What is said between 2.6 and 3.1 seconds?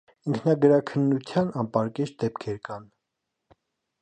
կան։